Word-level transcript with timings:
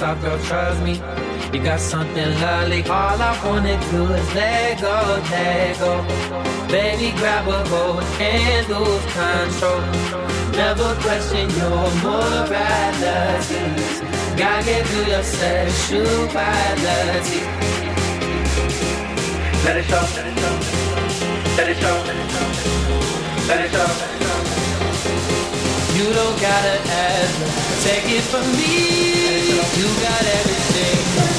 Soft 0.00 0.22
girl, 0.22 0.38
trust 0.44 0.80
me. 0.82 0.94
You 1.52 1.60
got 1.62 1.78
something 1.78 2.30
lovely. 2.40 2.82
All 2.84 3.20
I 3.20 3.38
wanna 3.44 3.78
do 3.90 4.10
is 4.14 4.34
let 4.34 4.80
go, 4.80 5.20
let 5.30 5.78
go. 5.78 6.02
Baby, 6.68 7.12
grab 7.18 7.46
a 7.46 7.62
hold 7.68 8.02
and 8.18 8.66
lose 8.72 9.04
control. 9.12 9.82
Never 10.56 10.94
question 11.04 11.50
your 11.60 11.90
morality. 12.00 13.60
Gotta 14.40 14.64
get 14.64 14.86
through 14.86 15.04
your 15.12 15.22
sexuality. 15.22 17.42
Let 19.64 19.76
it 19.76 19.84
show, 19.84 20.00
let 20.16 20.26
it 20.32 20.36
show, 20.40 20.56
let 21.58 21.68
it 21.68 21.76
show, 21.76 21.96
let 23.48 23.60
it 23.66 23.70
show. 23.70 23.90
You 25.92 26.06
don't 26.14 26.40
gotta 26.40 26.80
ask, 26.88 27.36
take 27.84 28.08
it 28.16 28.24
from 28.32 28.46
me. 28.56 29.19
You 29.76 29.84
got 29.84 30.24
everything. 30.26 31.29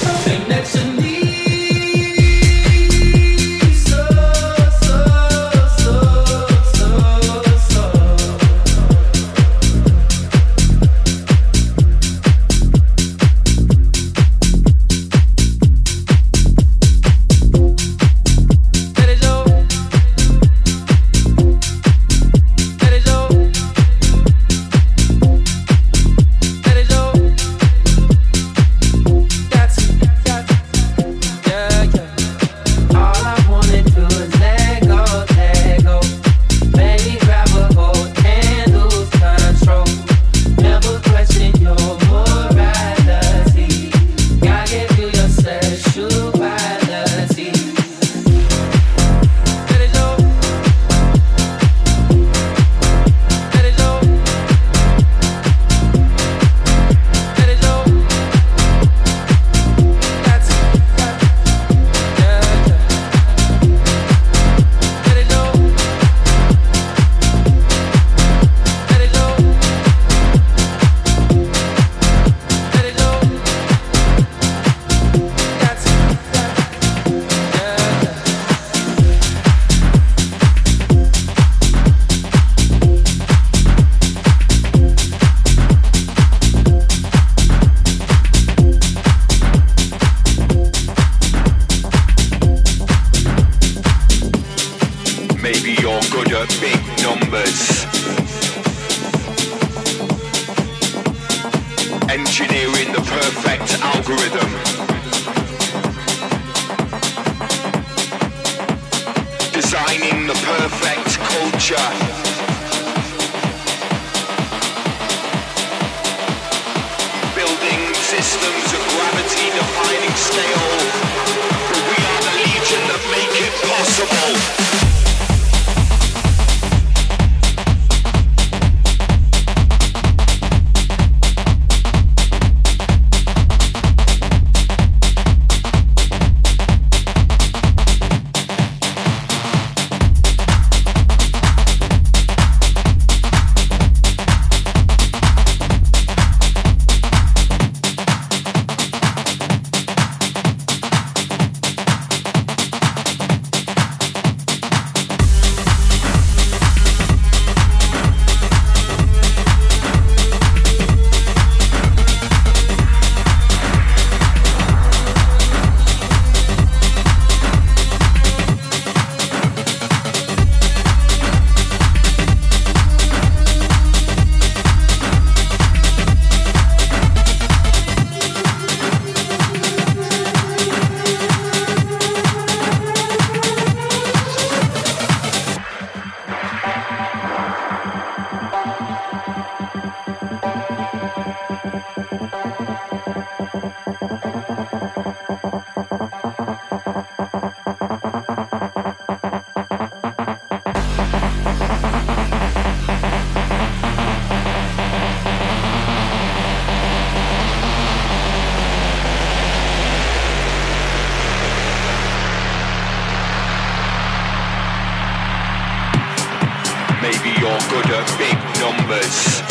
numbers. 218.62 219.42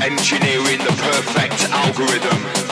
Engineering 0.00 0.78
the 0.78 0.94
perfect 1.02 1.68
algorithm. 1.70 2.71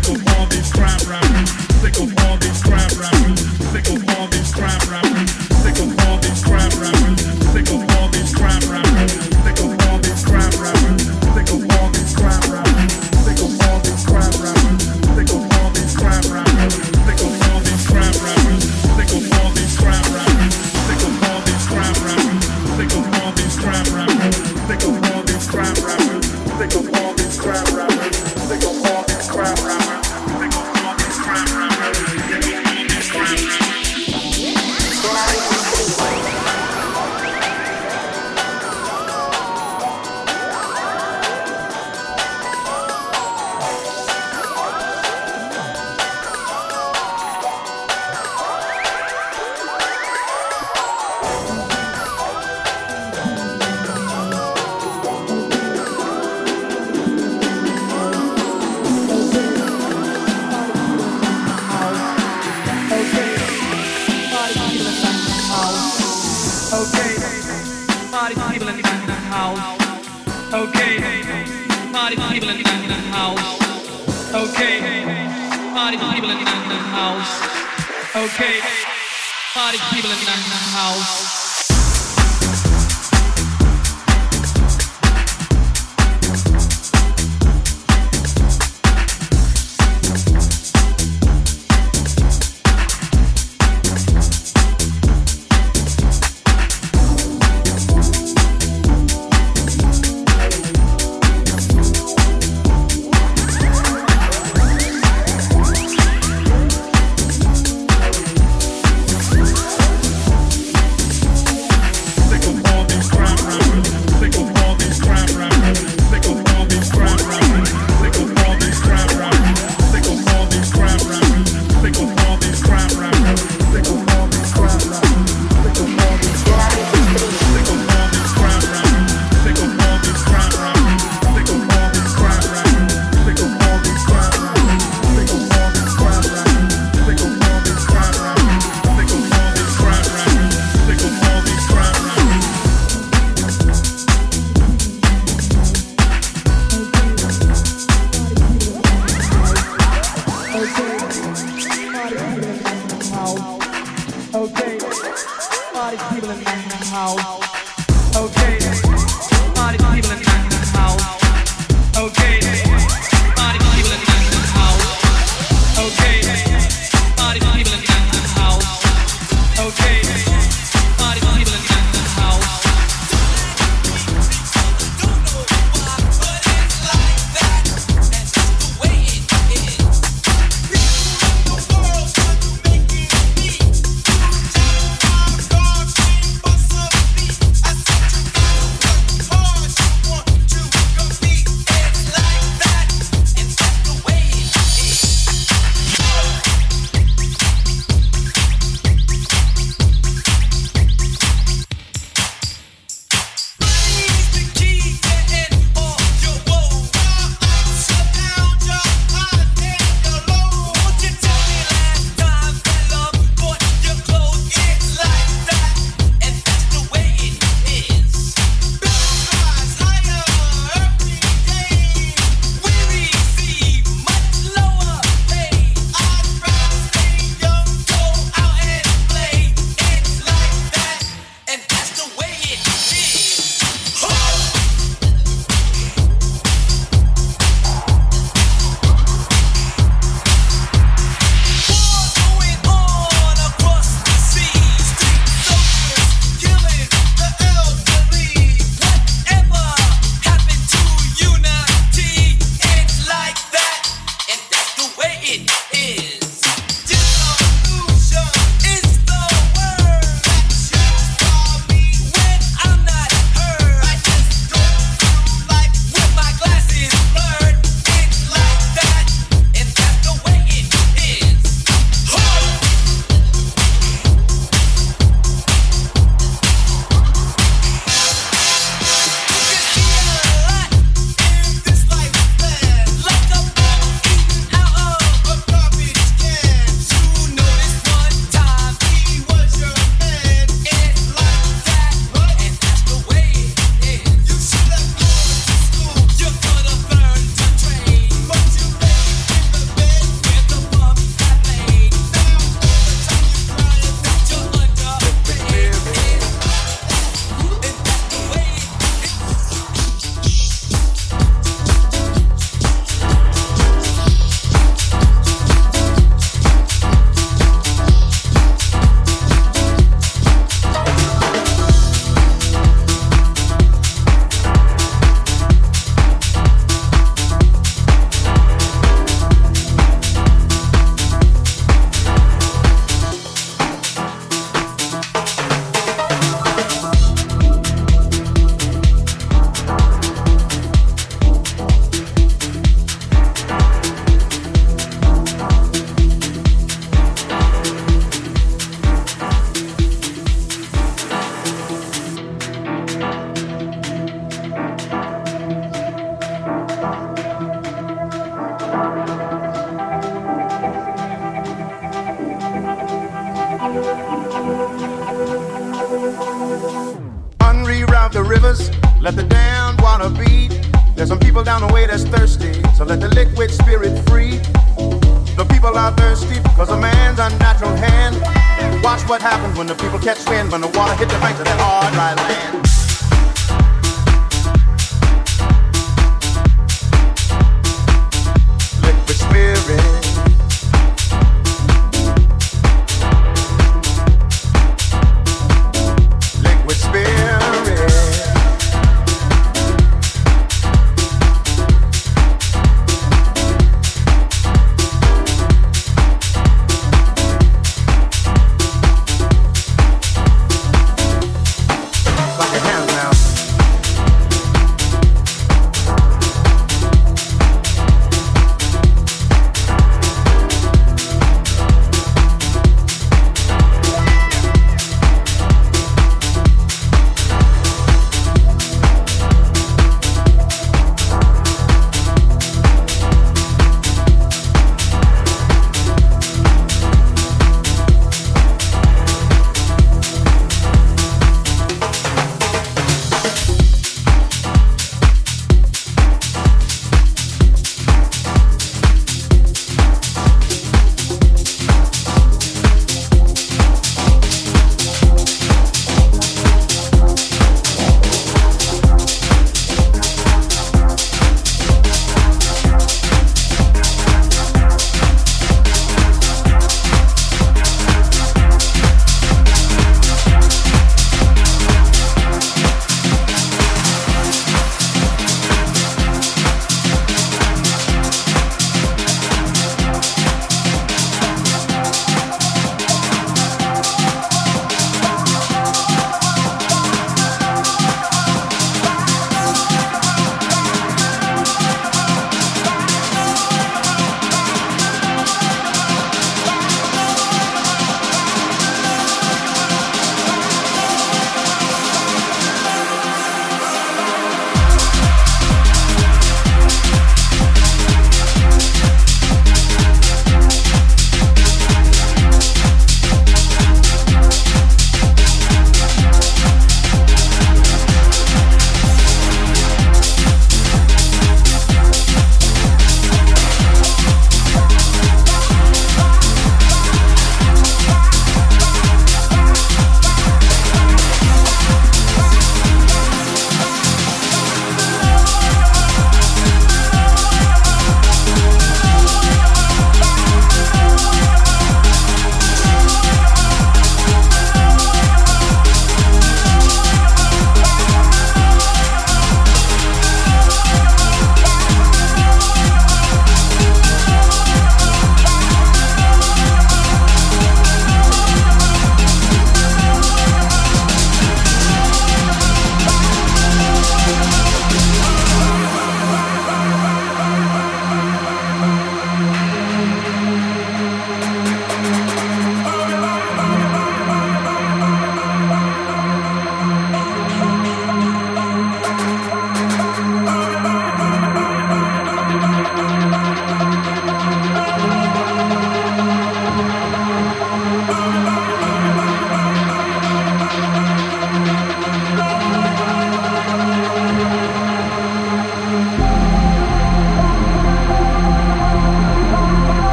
sick 0.00 0.16
of 0.16 0.28
all 0.36 0.46
these 0.48 0.70
crap 0.70 1.02
rappers, 1.06 1.50
sick 1.82 1.98
of 2.00 2.18
all 2.24 2.36
these 2.38 2.62
crap 2.62 2.90
rappers, 2.98 3.40
sick 3.72 3.88
of 3.88 4.08
all 4.16 4.26
these 4.28 4.56
rappers. 4.56 5.11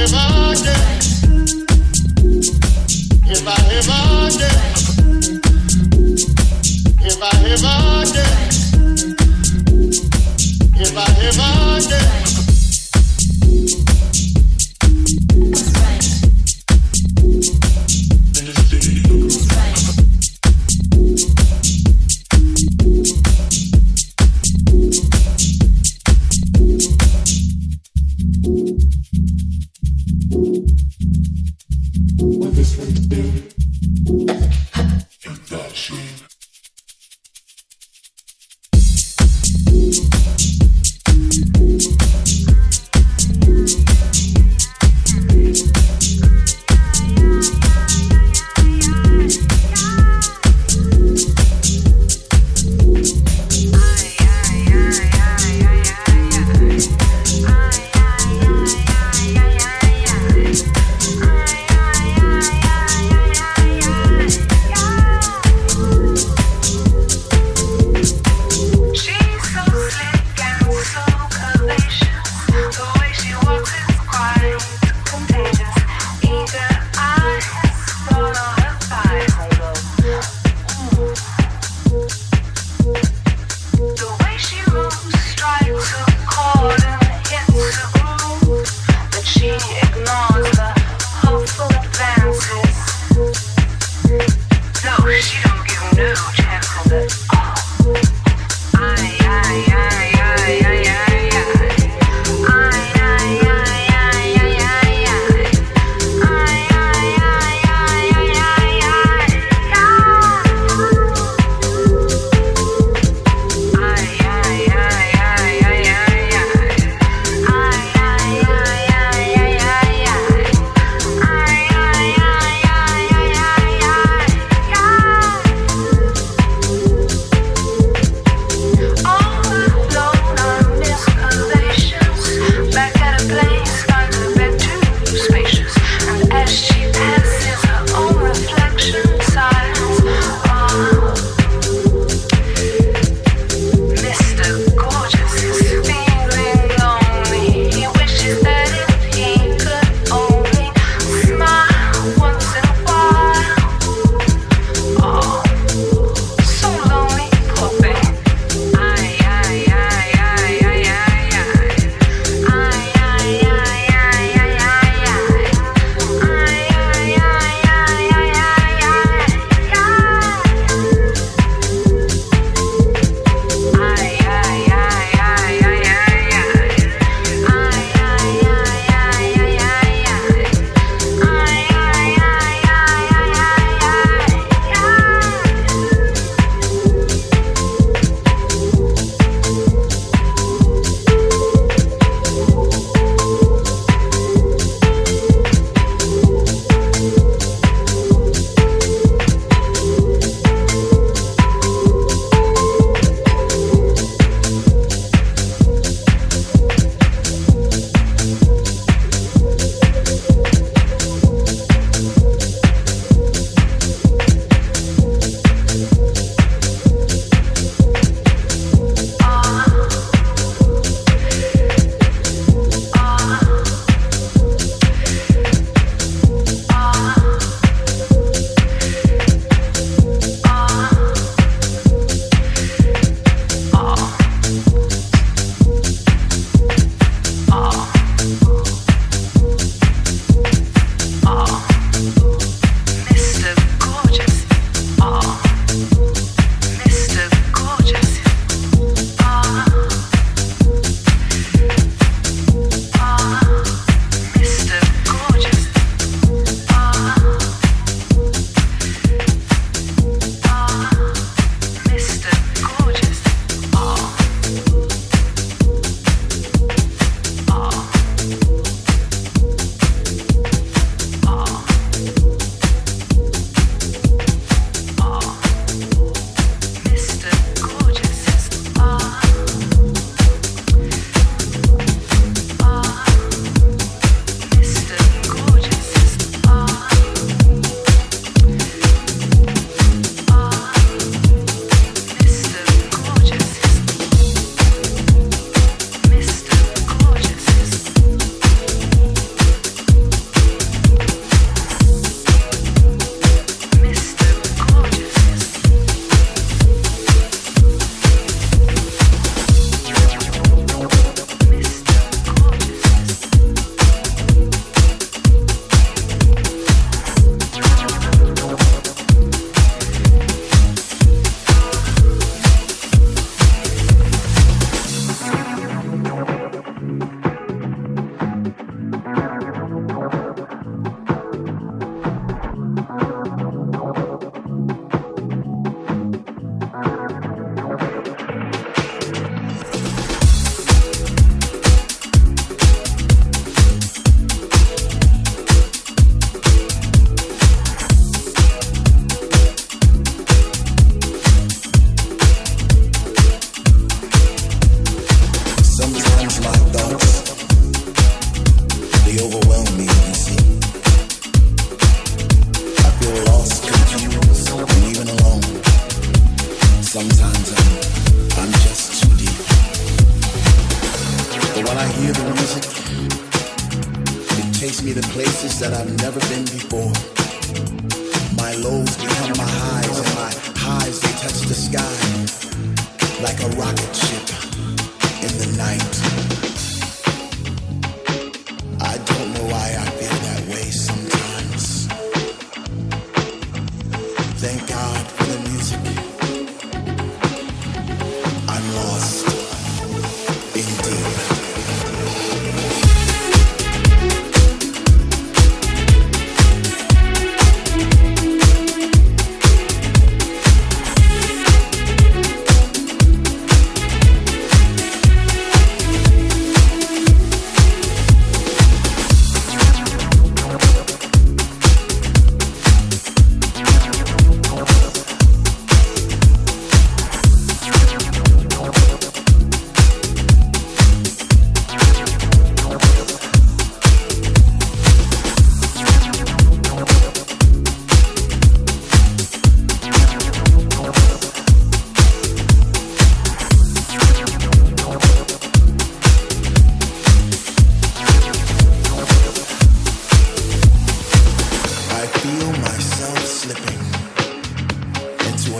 If 0.00 0.14
I 0.14 0.54
can. 0.54 0.97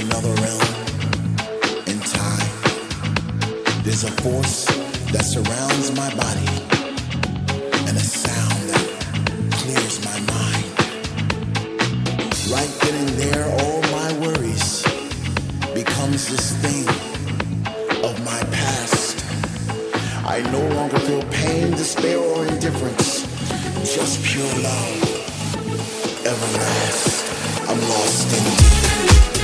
Another 0.01 0.33
realm 0.43 0.69
in 1.87 1.99
time. 2.01 2.49
There's 3.83 4.05
a 4.05 4.12
force 4.23 4.66
that 5.12 5.25
surrounds 5.25 5.91
my 5.97 6.11
body 6.15 6.49
and 7.89 7.97
a 7.97 8.01
sound 8.01 8.61
that 8.70 8.87
clears 9.59 9.97
my 10.05 10.19
mind. 10.35 10.66
Right 12.53 12.73
then 12.83 12.95
and 13.03 13.15
there, 13.23 13.45
all 13.61 13.81
my 13.91 14.12
worries 14.20 14.83
becomes 15.75 16.29
this 16.29 16.57
thing 16.62 16.87
of 18.05 18.25
my 18.25 18.41
past. 18.53 19.25
I 20.25 20.43
no 20.53 20.62
longer 20.77 20.99
feel 21.01 21.23
pain, 21.25 21.73
despair, 21.73 22.19
or 22.19 22.47
indifference, 22.47 23.23
just 23.95 24.23
pure 24.25 24.55
love 24.62 25.09
everlast. 26.29 27.69
I'm 27.69 27.81
lost 27.81 28.37
in 28.37 28.45
deep. 28.59 29.38